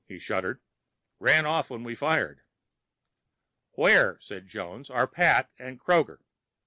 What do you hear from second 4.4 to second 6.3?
Jones, "are Pat and Kroger?"